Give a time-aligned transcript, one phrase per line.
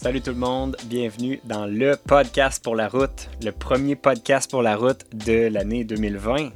[0.00, 4.62] Salut tout le monde, bienvenue dans le podcast pour la route, le premier podcast pour
[4.62, 6.50] la route de l'année 2020.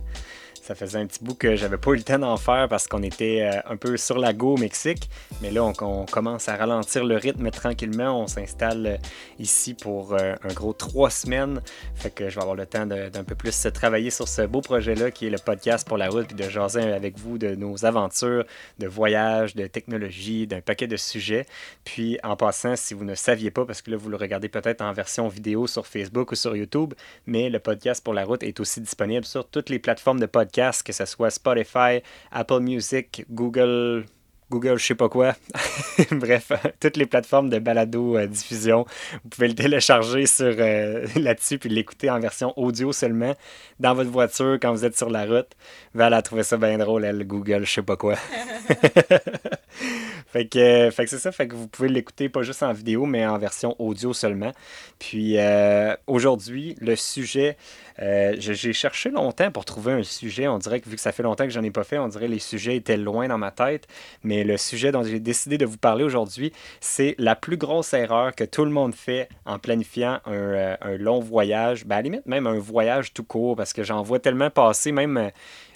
[0.73, 3.03] Ça faisait un petit bout que j'avais pas eu le temps d'en faire parce qu'on
[3.03, 5.11] était euh, un peu sur la go au Mexique.
[5.43, 8.23] Mais là, on, commence à ralentir le rythme tranquillement.
[8.23, 8.97] On s'installe euh,
[9.39, 11.61] ici pour euh, un gros trois semaines.
[11.95, 15.11] Fait que je vais avoir le temps d'un peu plus travailler sur ce beau projet-là
[15.11, 18.47] qui est le podcast pour la route, puis de jaser avec vous de nos aventures,
[18.79, 21.45] de voyages, de technologie, d'un paquet de sujets.
[21.85, 24.81] Puis en passant, si vous ne saviez pas, parce que là, vous le regardez peut-être
[24.81, 26.95] en version vidéo sur Facebook ou sur YouTube,
[27.27, 30.62] mais le podcast pour la route est aussi disponible sur toutes les plateformes de podcast
[30.85, 34.05] que ce soit Spotify, Apple Music, Google,
[34.53, 35.35] Google, je sais pas quoi.
[36.11, 38.85] Bref, toutes les plateformes de balado euh, diffusion.
[39.25, 43.35] Vous pouvez le télécharger sur euh, là-dessus puis l'écouter en version audio seulement
[43.81, 45.49] dans votre voiture quand vous êtes sur la route.
[45.95, 48.17] Val a trouvé ça bien drôle, elle, Google, je sais pas quoi.
[50.27, 53.07] fait que, fait que c'est ça, fait que vous pouvez l'écouter pas juste en vidéo,
[53.07, 54.53] mais en version audio seulement.
[54.99, 57.57] Puis euh, aujourd'hui, le sujet,
[57.99, 60.49] j'ai cherché longtemps pour trouver un sujet.
[60.49, 62.27] On dirait que vu que ça fait longtemps que j'en ai pas fait, on dirait
[62.27, 63.87] que les sujets étaient loin dans ma tête.
[64.23, 68.35] Mais le sujet dont j'ai décidé de vous parler aujourd'hui, c'est la plus grosse erreur
[68.35, 72.27] que tout le monde fait en planifiant un, euh, long voyage, ben à la limite
[72.27, 75.29] même un voyage tout court, parce que j'en vois tellement passer, même euh,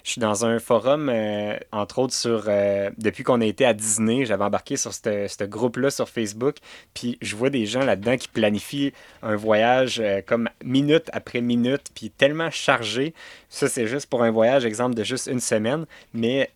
[0.03, 2.45] je suis dans un forum, euh, entre autres, sur
[2.97, 6.55] depuis qu'on a été à Disney, j'avais embarqué sur ce groupe-là sur Facebook,
[6.93, 12.06] puis je vois des gens là-dedans qui planifient un voyage comme minute après minute, puis
[12.09, 13.13] tellement chargé.
[13.49, 16.49] Ça, c'est juste pour un voyage, exemple, de juste une semaine, mais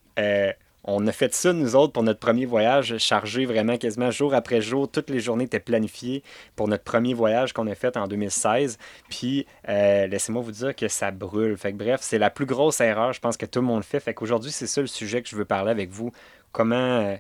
[0.84, 4.62] on a fait ça, nous autres, pour notre premier voyage, chargé vraiment quasiment jour après
[4.62, 4.90] jour.
[4.90, 6.24] Toutes les journées étaient planifiées
[6.56, 8.80] pour notre premier voyage qu'on a fait en 2016.
[9.10, 11.56] Puis, euh, laissez-moi vous dire que ça brûle.
[11.58, 14.00] Fait que, bref, c'est la plus grosse erreur, je pense, que tout le monde fait.
[14.00, 16.12] Fait qu'aujourd'hui, c'est ça le sujet que je veux parler avec vous.
[16.52, 17.16] Comment, euh,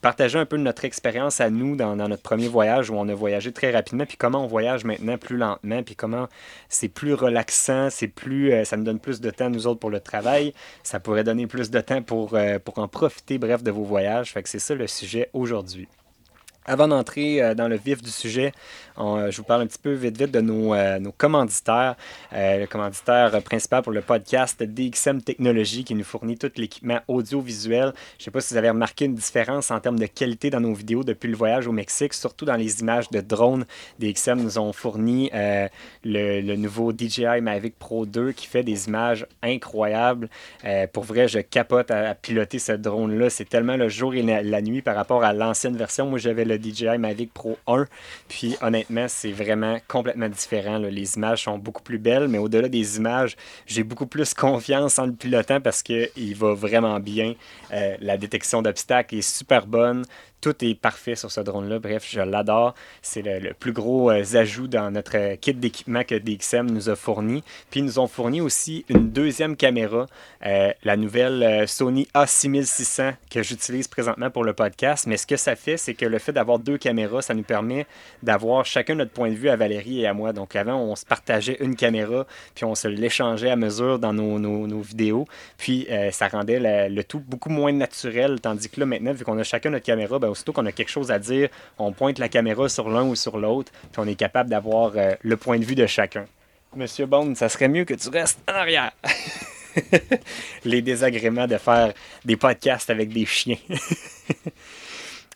[0.00, 3.52] partager un peu notre expérience à nous dans, notre premier voyage où on a voyagé
[3.52, 6.28] très rapidement, puis comment on voyage maintenant plus lentement, puis comment
[6.68, 9.90] c'est plus relaxant, c'est plus, euh, ça nous donne plus de temps nous autres pour
[9.90, 13.70] le travail, ça pourrait donner plus de temps pour, euh, pour en profiter, bref, de
[13.70, 14.32] vos voyages.
[14.32, 15.88] Fait que c'est ça le sujet aujourd'hui.
[16.66, 18.52] Avant d'entrer euh, dans le vif du sujet,
[18.98, 21.94] euh, je vous parle un petit peu vite vite de nos, euh, nos commanditaires.
[22.32, 27.92] le commanditaire principal pour le podcast DXM Technologies qui nous fournit tout l'équipement audiovisuel.
[28.16, 30.60] Je ne sais pas si vous avez remarqué une différence en termes de qualité dans
[30.60, 33.66] nos vidéos depuis le voyage au Mexique, surtout dans les images de drones.
[33.98, 35.30] DXM nous ont fourni
[36.04, 40.30] le, nouveau DJI Mavic Pro 2 qui fait des images incroyables.
[40.94, 43.28] pour vrai, je capote à, piloter ce drone-là.
[43.28, 46.06] C'est tellement le jour et la nuit par rapport à l'ancienne version.
[46.06, 47.86] Moi, j'avais le DJI Mavic Pro 1.
[48.28, 50.78] Puis honnêtement, c'est vraiment complètement différent.
[50.78, 55.06] Les images sont beaucoup plus belles, mais au-delà des images, j'ai beaucoup plus confiance en
[55.06, 57.34] le pilotant parce qu'il va vraiment bien.
[57.72, 60.04] Euh, la détection d'obstacles est super bonne.
[60.44, 61.78] Tout est parfait sur ce drone-là.
[61.78, 62.74] Bref, je l'adore.
[63.00, 67.42] C'est le, plus gros euh, ajout dans notre kit d'équipement que DXM nous a fourni.
[67.70, 70.04] Puis ils nous ont fourni aussi une deuxième caméra,
[70.44, 75.06] euh, la nouvelle euh, Sony A6600 que j'utilise présentement pour le podcast.
[75.06, 77.86] Mais ce que ça fait, c'est que le fait d'avoir deux caméras, ça nous permet
[78.22, 80.34] d'avoir chacun notre point de vue à Valérie et à moi.
[80.34, 84.38] Donc avant, on se partageait une caméra, puis on se l'échangeait à mesure dans nos,
[84.38, 85.26] nos, vidéos.
[85.56, 86.60] Puis ça rendait
[86.90, 88.42] le tout beaucoup moins naturel.
[88.42, 90.90] Tandis que là, maintenant, vu qu'on a chacun notre caméra, ben, aussitôt qu'on a quelque
[90.90, 94.16] chose à dire, on pointe la caméra sur l'un ou sur l'autre, puis on est
[94.16, 96.26] capable d'avoir euh, le point de vue de chacun.
[96.74, 98.90] Monsieur Bond, ça serait mieux que tu restes en arrière.
[100.64, 101.92] Les désagréments de faire
[102.24, 103.58] des podcasts avec des chiens.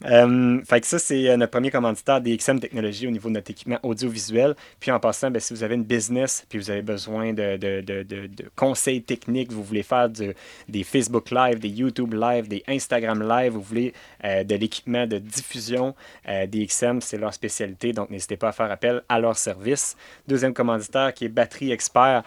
[0.09, 3.51] Euh, fait que ça, c'est euh, notre premier commanditaire DXM Technologies au niveau de notre
[3.51, 4.55] équipement audiovisuel.
[4.81, 7.81] Puis en passant, ben, si vous avez une business, puis vous avez besoin de, de,
[7.81, 13.27] de, de conseils techniques, vous voulez faire des Facebook Live, des YouTube Live, des Instagram
[13.27, 13.93] Live, vous voulez
[14.25, 15.95] euh, de l'équipement de diffusion,
[16.27, 19.97] DXM, c'est leur spécialité, donc n'hésitez pas à faire appel à leur service.
[20.27, 22.23] Deuxième commanditaire qui est Batterie Expert.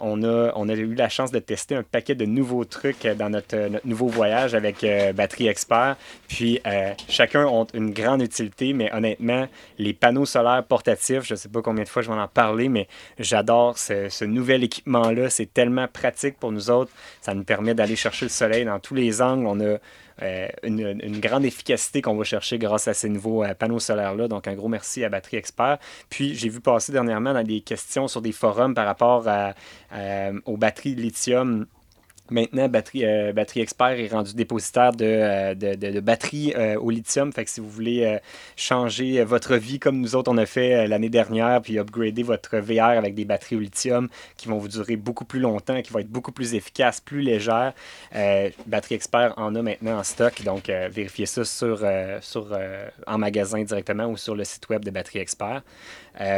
[0.00, 3.30] on, a, on a eu la chance de tester un paquet de nouveaux trucs dans
[3.30, 4.84] notre, notre nouveau voyage avec
[5.14, 5.96] Batterie Expert.
[6.28, 6.60] Puis
[7.10, 9.48] chacun ont une grande utilité, mais honnêtement,
[9.78, 12.68] les panneaux solaires portatifs, je ne sais pas combien de fois je vais en parler,
[12.68, 15.30] mais j'adore ce, nouvel équipement-là.
[15.30, 16.90] C'est tellement pratique pour nous autres.
[17.20, 19.46] Ça nous permet d'aller chercher le soleil dans tous les angles.
[19.46, 19.78] On a
[20.22, 24.28] euh, une, grande efficacité qu'on va chercher grâce à ces nouveaux euh, panneaux solaires-là.
[24.28, 25.78] Donc, un gros merci à Batterie Expert.
[26.08, 29.54] Puis, j'ai vu passer dernièrement dans des questions sur des forums par rapport à,
[30.44, 31.66] aux batteries lithium
[32.30, 37.32] Maintenant, Batterie, euh, Batterie Expert est rendu dépositaire de, euh, de, batteries euh, au lithium.
[37.32, 38.18] Fait si vous voulez
[38.56, 42.98] changer votre vie comme nous autres on a fait l'année dernière, puis upgrader votre VR
[42.98, 46.10] avec des batteries au lithium qui vont vous durer beaucoup plus longtemps, qui vont être
[46.10, 47.72] beaucoup plus efficaces, plus légères,
[48.66, 50.42] Batterie Expert en a maintenant en stock.
[50.44, 51.84] Donc, vérifiez ça sur,
[52.20, 52.56] sur,
[53.06, 55.62] en magasin directement ou sur le site web de Batterie Expert.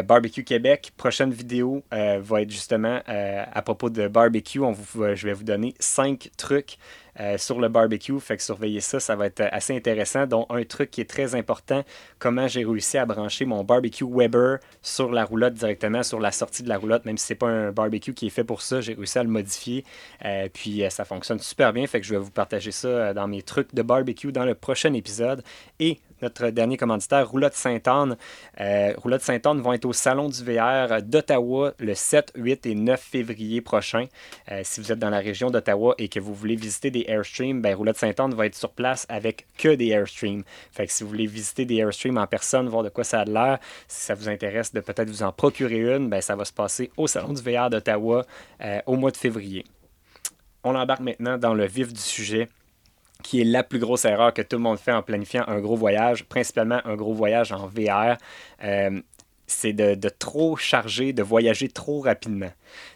[0.04, 4.60] Barbecue Québec, prochaine vidéo va être justement à propos de barbecue.
[4.94, 6.78] Je vais vous donner cinq trucs
[7.20, 8.18] euh, sur le barbecue.
[8.20, 10.26] Fait que surveiller ça, ça va être assez intéressant.
[10.26, 11.84] Donc, un truc qui est très important,
[12.18, 16.62] comment j'ai réussi à brancher mon barbecue Weber sur la roulotte directement, sur la sortie
[16.62, 18.94] de la roulotte, même si c'est pas un barbecue qui est fait pour ça, j'ai
[18.94, 19.84] réussi à le modifier.
[20.24, 21.86] Euh, puis, euh, ça fonctionne super bien.
[21.86, 24.94] Fait que je vais vous partager ça dans mes trucs de barbecue dans le prochain
[24.94, 25.42] épisode.
[25.80, 28.16] Et notre dernier commanditaire, Roulotte Sainte-Anne.
[28.60, 33.00] Euh, Roulotte Sainte-Anne vont être au Salon du VR d'Ottawa le 7, 8 et 9
[33.00, 34.06] février prochain.
[34.50, 37.60] Euh, si vous êtes dans la région d'Ottawa et que vous voulez visiter des Airstreams,
[37.60, 40.44] ben, Roulotte Sainte-Anne va être sur place avec que des Airstreams.
[40.70, 43.24] Fait que si vous voulez visiter des Airstreams en personne, voir de quoi ça a
[43.24, 43.58] l'air,
[43.88, 46.90] si ça vous intéresse de peut-être vous en procurer une, ben, ça va se passer
[46.96, 48.24] au Salon du VR d'Ottawa
[48.62, 49.64] euh, au mois de février.
[50.64, 52.48] On embarque maintenant dans le vif du sujet
[53.22, 55.76] qui est la plus grosse erreur que tout le monde fait en planifiant un gros
[55.76, 58.16] voyage, principalement un gros voyage en VR.
[58.64, 59.00] Euh,
[59.52, 62.50] c'est de, trop charger, de voyager trop rapidement.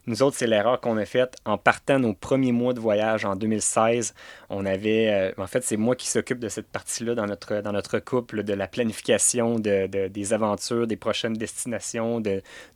[0.06, 3.36] Nous autres, c'est l'erreur qu'on a faite en partant nos premiers mois de voyage en
[3.36, 4.14] 2016.
[4.48, 7.72] On avait, euh, en fait, c'est moi qui s'occupe de cette partie-là dans notre, dans
[7.72, 12.22] notre couple, de la planification de, des aventures, des prochaines destinations,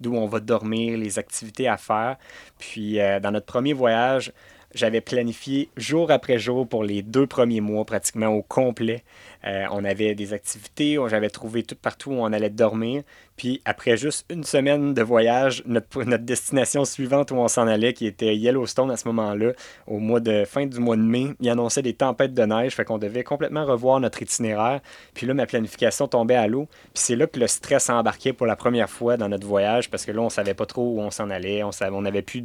[0.00, 2.16] d'où on va dormir, les activités à faire.
[2.58, 4.32] Puis, euh, dans notre premier voyage,
[4.74, 9.02] j'avais planifié jour après jour pour les deux premiers mois, pratiquement au complet.
[9.46, 13.02] Euh, on avait des activités, j'avais trouvé tout partout où on allait dormir.
[13.36, 18.06] Puis après juste une semaine de voyage, notre, destination suivante où on s'en allait, qui
[18.06, 19.52] était Yellowstone à ce moment-là,
[19.86, 22.84] au mois de fin du mois de mai, il annonçait des tempêtes de neige, fait
[22.84, 24.80] qu'on devait complètement revoir notre itinéraire.
[25.14, 26.68] Puis là, ma planification tombait à l'eau.
[26.92, 30.04] Puis c'est là que le stress embarquait pour la première fois dans notre voyage, parce
[30.04, 32.42] que là, on savait pas trop où on s'en allait, on savait, n'avait plus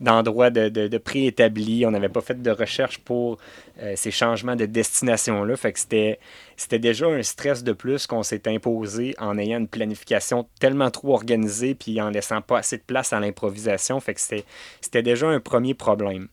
[0.00, 3.36] d'endroit de, de, de, préétabli, on n'avait pas fait de recherche pour
[3.82, 5.56] euh, ces changements de destination-là.
[5.56, 6.18] Fait que c'était
[6.56, 11.14] c'était déjà un stress de plus qu'on s'est imposé en ayant une planification tellement trop
[11.14, 14.00] organisée puis en laissant pas assez de place à l'improvisation.
[14.00, 16.28] Fait que c'était déjà un premier problème.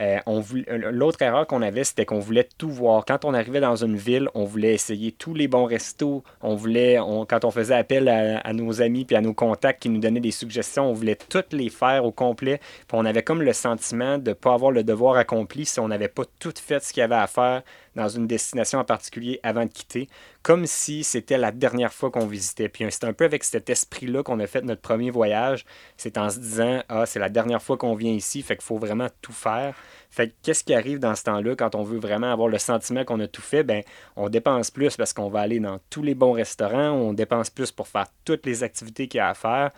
[0.00, 3.04] Euh, euh, l'autre erreur qu'on avait, c'était qu'on voulait tout voir.
[3.04, 6.24] Quand on arrivait dans une ville, on voulait essayer tous les bons restos.
[6.42, 6.96] On voulait,
[7.28, 10.30] quand on faisait appel à, nos amis puis à nos contacts qui nous donnaient des
[10.30, 12.60] suggestions, on voulait toutes les faire au complet.
[12.92, 16.08] On avait comme le sentiment de ne pas avoir le devoir accompli si on n'avait
[16.08, 17.62] pas tout fait ce qu'il y avait à faire
[17.94, 20.08] dans une destination en particulier avant de quitter,
[20.42, 22.68] comme si c'était la dernière fois qu'on visitait.
[22.68, 25.64] Puis c'est un peu avec cet esprit-là qu'on a fait notre premier voyage.
[25.96, 28.78] C'est en se disant, ah, c'est la dernière fois qu'on vient ici, fait qu'il faut
[28.78, 29.74] vraiment tout faire.
[30.10, 33.20] Fait qu'est-ce qui arrive dans ce temps-là quand on veut vraiment avoir le sentiment qu'on
[33.20, 33.64] a tout fait?
[33.64, 33.82] Ben,
[34.16, 37.72] on dépense plus parce qu'on va aller dans tous les bons restaurants, on dépense plus
[37.72, 39.70] pour faire toutes les activités qu'il y a à faire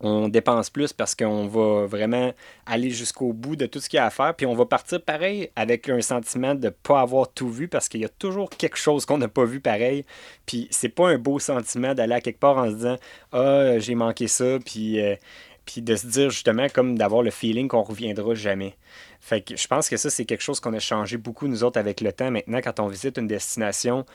[0.00, 2.32] on dépense plus parce qu'on va vraiment
[2.66, 4.34] aller jusqu'au bout de tout ce qu'il y a à faire.
[4.34, 7.88] Puis on va partir pareil avec un sentiment de ne pas avoir tout vu parce
[7.88, 10.06] qu'il y a toujours quelque chose qu'on n'a pas vu pareil.
[10.46, 12.96] Puis c'est pas un beau sentiment d'aller à quelque part en se disant
[13.32, 14.58] Ah, j'ai manqué ça.
[14.64, 15.16] Puis, euh,
[15.66, 18.76] puis de se dire justement comme d'avoir le feeling qu'on reviendra jamais.
[19.20, 21.78] Fait que je pense que ça, c'est quelque chose qu'on a changé beaucoup, nous autres,
[21.78, 22.30] avec le temps.
[22.30, 24.06] Maintenant, quand on visite une destination,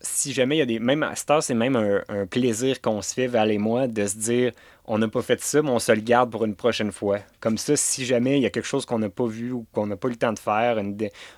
[0.00, 0.78] si jamais il y a des.
[0.78, 4.16] Même à Star, c'est même un, plaisir qu'on se fait, Val et moi, de se
[4.16, 4.52] dire
[4.90, 7.18] on n'a pas fait ça, mais on se le garde pour une prochaine fois.
[7.40, 9.86] Comme ça, si jamais il y a quelque chose qu'on n'a pas vu ou qu'on
[9.86, 10.78] n'a pas eu le temps de faire,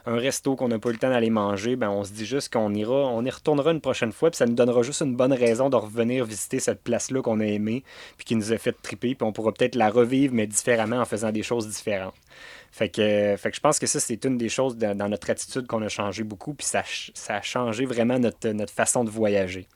[0.07, 2.53] un resto qu'on n'a pas eu le temps d'aller manger, ben on se dit juste
[2.53, 5.33] qu'on ira, on y retournera une prochaine fois, puis ça nous donnera juste une bonne
[5.33, 7.83] raison de revenir visiter cette place-là qu'on a aimée,
[8.17, 11.05] puis qui nous a fait triper, puis on pourra peut-être la revivre, mais différemment en
[11.05, 12.15] faisant des choses différentes.
[12.73, 15.67] Fait que, fait que je pense que ça, c'est une des choses dans notre attitude
[15.67, 16.83] qu'on a changé beaucoup, puis ça,
[17.15, 19.67] ça, a changé vraiment notre, notre façon de voyager.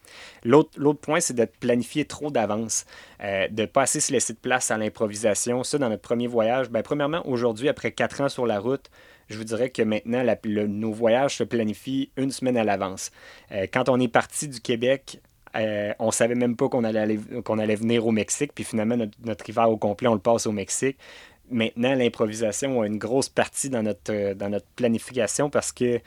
[0.45, 2.87] L'autre point, c'est de planifier trop d'avance,
[3.23, 5.65] euh, de ne pas assez se laisser de place à l'improvisation.
[5.65, 8.89] Ça, dans notre premier voyage, ben, premièrement, aujourd'hui, après quatre ans sur la route,
[9.29, 13.11] je vous dirais que maintenant, nos voyages se planifient une semaine à l'avance.
[13.53, 15.21] Euh, quand on est parti du Québec,
[15.57, 19.17] euh, on savait même pas qu'on allait, qu'on allait venir au Mexique, puis finalement, notre,
[19.25, 20.99] notre, hiver au complet, on le passe au Mexique
[21.51, 26.01] maintenant, l'improvisation a une grosse partie dans notre, euh, dans notre planification parce que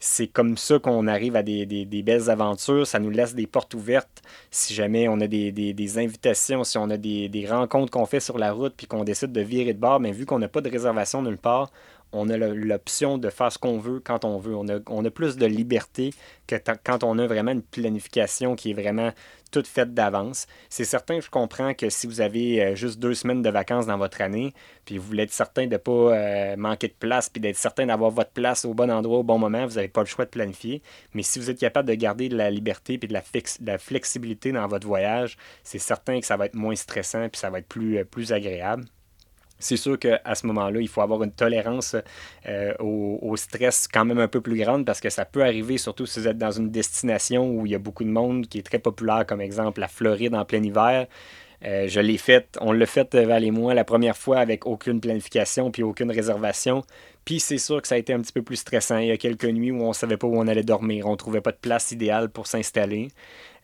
[0.00, 2.86] c'est comme ça qu'on arrive à des, belles aventures.
[2.86, 6.96] Ça nous laisse des portes ouvertes si jamais on a des, invitations, si on a
[6.96, 10.00] des, rencontres qu'on fait sur la route puis qu'on décide de virer de bord.
[10.00, 11.70] Mais vu qu'on n'a pas de réservation nulle part,
[12.14, 14.54] on a l'option de faire ce qu'on veut quand on veut.
[14.54, 16.14] On a, plus de liberté
[16.46, 19.12] que quand on a vraiment une planification qui est vraiment
[19.54, 20.48] toute faite d'avance.
[20.68, 23.96] C'est certain, je comprends que si vous avez euh, juste deux semaines de vacances dans
[23.96, 24.52] votre année,
[24.84, 27.86] puis vous voulez être certain de ne pas euh, manquer de place, puis d'être certain
[27.86, 30.30] d'avoir votre place au bon endroit au bon moment, vous n'avez pas le choix de
[30.30, 30.82] planifier.
[31.14, 34.66] Mais si vous êtes capable de garder de la liberté et de la, flexibilité dans
[34.66, 37.98] votre voyage, c'est certain que ça va être moins stressant, puis ça va être plus,
[37.98, 38.84] euh, plus agréable.
[39.64, 41.96] C'est sûr qu'à ce moment-là, il faut avoir une tolérance
[42.46, 46.04] euh, au, stress quand même un peu plus grande parce que ça peut arriver, surtout
[46.04, 48.62] si vous êtes dans une destination où il y a beaucoup de monde qui est
[48.62, 51.06] très populaire, comme exemple la Floride en plein hiver.
[51.64, 55.00] Euh, je l'ai fait, on l'a fait, Val et moi, la première fois avec aucune
[55.00, 56.84] planification puis aucune réservation.
[57.24, 58.98] Puis c'est sûr que ça a été un petit peu plus stressant.
[58.98, 61.06] Il y a quelques nuits où on ne savait pas où on allait dormir.
[61.06, 63.08] On ne trouvait pas de place idéale pour s'installer.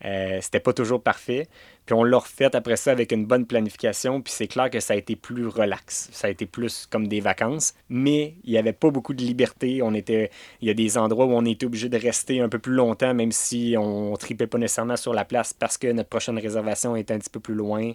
[0.05, 1.49] Euh, c'était pas toujours parfait.
[1.87, 4.21] Puis on l'a refait après ça avec une bonne planification.
[4.23, 6.09] Puis c'est clair que ça a été plus relax.
[6.13, 7.75] Ça a été plus comme des vacances.
[7.89, 9.83] Mais il n'y avait pas beaucoup de liberté.
[9.83, 10.31] On était,
[10.61, 13.13] il y a des endroits où on était obligé de rester un peu plus longtemps,
[13.15, 16.97] même si on ne tripait pas nécessairement sur la place parce que notre prochaine réservation
[16.97, 17.93] est un petit peu plus loin.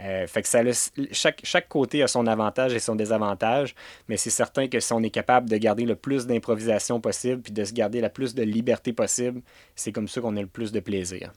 [0.00, 0.72] Euh, fait que
[1.12, 3.74] chaque, chaque côté a son avantage et son désavantage.
[4.08, 7.52] Mais c'est certain que si on est capable de garder le plus d'improvisation possible puis
[7.52, 9.42] de se garder la plus de liberté possible,
[9.76, 11.32] c'est comme ça qu'on a le plus de plaisir.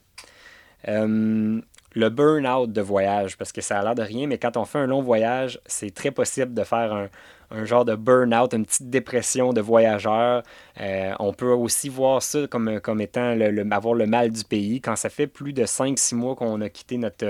[0.87, 1.61] Euh,
[1.93, 4.79] le burn-out de voyage, parce que ça a l'air de rien, mais quand on fait
[4.79, 7.09] un long voyage, c'est très possible de faire un,
[7.49, 10.43] un genre de burn-out, une petite dépression de voyageur.
[10.79, 13.37] Euh, on peut aussi voir ça comme, comme étant
[13.71, 14.81] avoir le mal du pays.
[14.81, 17.25] Quand ça fait plus de 5-6 mois qu'on a quitté notre,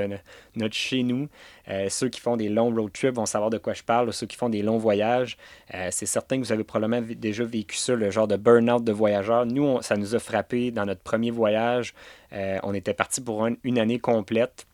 [0.56, 1.28] notre chez nous,
[1.70, 4.12] euh, ceux qui font des longs road trips vont savoir de quoi je parle.
[4.12, 5.38] Ceux qui font des longs voyages,
[5.74, 8.92] euh, c'est certain que vous avez probablement déjà vécu ça, le genre de burn-out de
[8.92, 9.46] voyageur.
[9.46, 11.94] Nous, ça nous a frappé dans notre premier voyage.
[12.32, 14.66] on était parti pour une année complète.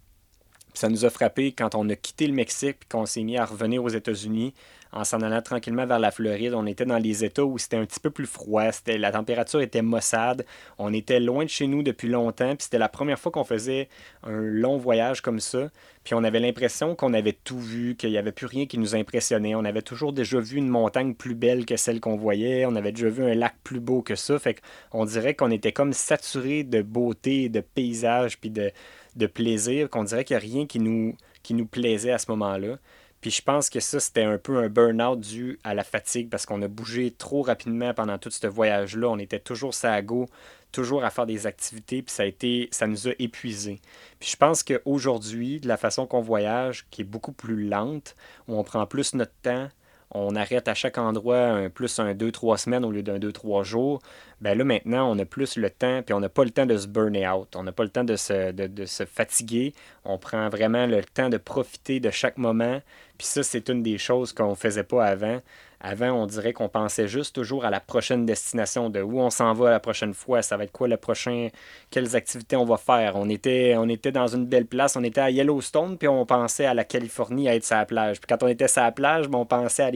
[0.74, 3.46] Ça nous a frappé quand on a quitté le Mexique et qu'on s'est mis à
[3.46, 4.54] revenir aux États-Unis
[4.94, 6.54] en s'en allant tranquillement vers la Floride.
[6.54, 9.60] On était dans les États où c'était un petit peu plus froid, c'était, la température
[9.60, 10.46] était maussade,
[10.78, 13.90] on était loin de chez nous depuis longtemps, puis c'était la première fois qu'on faisait
[14.24, 15.72] un long voyage comme ça,
[16.04, 18.96] puis on avait l'impression qu'on avait tout vu, qu'il n'y avait plus rien qui nous
[18.96, 19.56] impressionnait.
[19.56, 22.92] On avait toujours déjà vu une montagne plus belle que celle qu'on voyait, on avait
[22.92, 24.62] déjà vu un lac plus beau que ça, fait
[24.92, 28.72] qu'on dirait qu'on était comme saturé de beauté, de paysage, puis de,
[29.16, 32.78] de plaisir, qu'on dirait qu'il n'y a rien qui nous, plaisait à ce moment-là.
[33.22, 36.46] Puis je pense que ça, c'était un peu un burn-out dû à la fatigue parce
[36.46, 39.08] qu'on a bougé trop rapidement pendant tout ce voyage-là.
[39.08, 40.28] On était toujours go,
[40.74, 43.80] toujours à faire des activités, puis ça a été, ça nous a épuisés.
[44.20, 48.18] Puis je pense qu'aujourd'hui, de la façon qu'on voyage, qui est beaucoup plus lente,
[48.50, 49.70] où on prend plus notre temps,
[50.14, 54.02] on arrête à chaque endroit un, plus un 2-3 semaines au lieu d'un 2-3 jours,
[54.42, 56.78] ben là maintenant on a plus le temps, puis on n'a pas le temps de
[56.78, 59.74] se burner out, on n'a pas le temps de se, de se fatiguer,
[60.06, 62.82] on prend vraiment le temps de profiter de chaque moment,
[63.24, 65.40] puis ça c'est une des choses qu'on ne faisait pas avant.
[65.80, 69.54] Avant, on dirait qu'on pensait juste toujours à la prochaine destination, de où on s'en
[69.54, 71.48] va la prochaine fois, ça va être quoi le prochain,
[71.90, 73.14] quelles activités on va faire.
[73.16, 76.66] On était, on était dans une belle place, on était à Yellowstone, puis on pensait
[76.66, 78.20] à la Californie à être sur la plage.
[78.20, 79.92] Puis quand on était sur la plage, ben, on pensait à,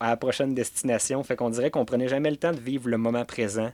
[0.00, 1.22] à la prochaine destination.
[1.24, 3.70] Fait qu'on dirait qu'on prenait jamais le temps de vivre le moment présent.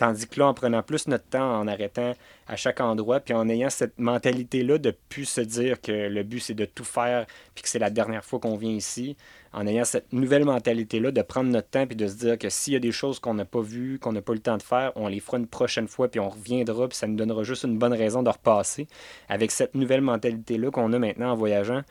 [0.00, 2.14] Tandis que là, en prenant plus notre temps, en arrêtant
[2.48, 6.40] à chaque endroit, puis en ayant cette mentalité-là de plus se dire que le but,
[6.40, 9.18] c'est de tout faire, puis que c'est la dernière fois qu'on vient ici,
[9.52, 12.72] en ayant cette nouvelle mentalité-là de prendre notre temps, puis de se dire que s'il
[12.72, 14.62] y a des choses qu'on n'a pas vues, qu'on n'a pas eu le temps de
[14.62, 17.64] faire, on les fera une prochaine fois, puis on reviendra, puis ça nous donnera juste
[17.64, 18.88] une bonne raison de repasser.
[19.28, 21.82] Avec cette nouvelle mentalité-là qu'on a maintenant en voyageant,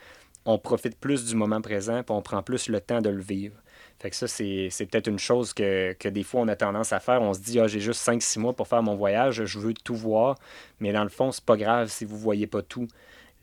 [0.45, 3.55] on profite plus du moment présent, puis on prend plus le temps de le vivre.
[3.99, 7.21] Fait que ça, c'est, peut-être une chose que, des fois on a tendance à faire.
[7.21, 9.95] On se dit, ah, j'ai juste 5-6 mois pour faire mon voyage, je veux tout
[9.95, 10.37] voir.
[10.79, 12.87] Mais dans le fond, c'est pas grave si vous voyez pas tout.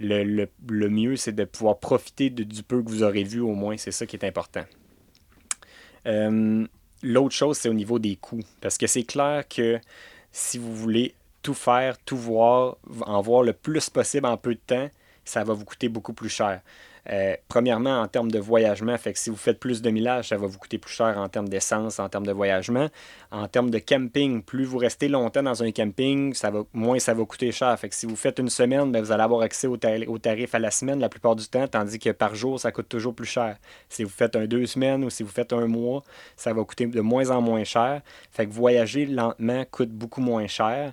[0.01, 0.49] Le,
[0.89, 3.77] mieux, c'est de pouvoir profiter du peu que vous aurez vu au moins.
[3.77, 4.65] C'est ça qui est important.
[6.07, 6.67] Euh,
[7.03, 8.43] l'autre chose, c'est au niveau des coûts.
[8.61, 9.79] Parce que c'est clair que
[10.33, 14.61] si vous voulez tout faire, tout voir, en voir le plus possible en peu de
[14.67, 14.91] temps,
[15.25, 16.61] ça va vous coûter beaucoup plus cher.
[17.11, 20.37] Euh, premièrement, en termes de voyagement, fait que si vous faites plus de millage, ça
[20.37, 22.89] va vous coûter plus cher en termes d'essence, en termes de voyagement.
[23.31, 27.15] En termes de camping, plus vous restez longtemps dans un camping, ça va, moins ça
[27.15, 27.79] va coûter cher.
[27.79, 30.59] Fait que si vous faites une semaine, ben, vous allez avoir accès au, tarif à
[30.59, 33.57] la semaine la plupart du temps, tandis que par jour, ça coûte toujours plus cher.
[33.89, 36.03] Si vous faites un deux semaines ou si vous faites un mois,
[36.37, 38.03] ça va coûter de moins en moins cher.
[38.31, 40.93] Fait que voyager lentement coûte beaucoup moins cher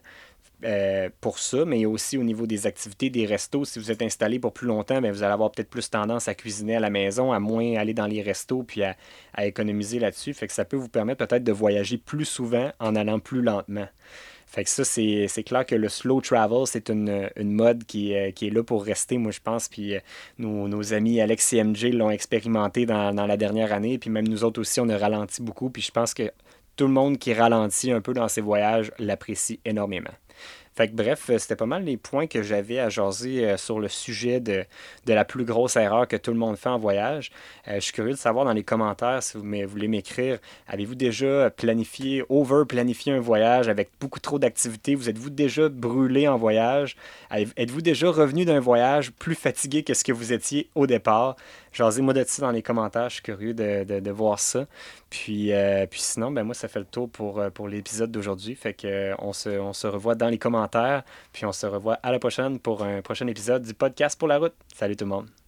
[0.63, 3.65] euh, pour ça, mais aussi au niveau des activités, des restos.
[3.65, 6.35] Si vous êtes installé pour plus longtemps, bien, vous allez avoir peut-être plus tendance à
[6.35, 8.95] cuisiner à la maison, à moins aller dans les restos, puis à,
[9.45, 10.33] économiser là-dessus.
[10.33, 13.87] Fait que ça peut vous permettre peut-être de voyager plus souvent en allant plus lentement.
[14.45, 18.47] Fait que ça, c'est, clair que le slow travel, c'est une, mode qui, euh, qui,
[18.47, 19.67] est là pour rester, moi, je pense.
[19.67, 19.99] Puis euh,
[20.37, 23.97] nos, amis Alex et MJ l'ont expérimenté dans, dans, la dernière année.
[23.97, 25.71] Puis même nous autres aussi, on a ralenti beaucoup.
[25.71, 26.31] Puis je pense que
[26.75, 30.11] tout le monde qui ralentit un peu dans ses voyages l'apprécie énormément.
[30.75, 33.87] Fait bref, euh, c'était pas mal les points que j'avais à jaser euh, sur le
[33.87, 34.65] sujet de,
[35.05, 37.31] de, la plus grosse erreur que tout le monde fait en voyage.
[37.67, 41.51] Euh, je suis curieux de savoir dans les commentaires si vous voulez m'écrire, avez-vous déjà
[41.51, 44.95] planifié, over-planifié un voyage avec beaucoup trop d'activités?
[44.95, 46.95] Vous êtes-vous déjà brûlé en voyage?
[47.31, 51.35] Êtes-vous déjà revenu d'un voyage plus fatigué que ce que vous étiez au départ?
[51.73, 54.65] Jasez-moi de ça dans les commentaires, je suis curieux de, de, voir ça.
[55.09, 55.51] Puis,
[55.89, 58.55] puis sinon, ben moi, ça fait le tour pour, pour l'épisode d'aujourd'hui.
[58.55, 62.11] Fait que on se, on se revoit dans les commentaires puis on se revoit à
[62.11, 64.53] la prochaine pour un prochain épisode du podcast pour la route.
[64.73, 65.42] Salut tout le monde.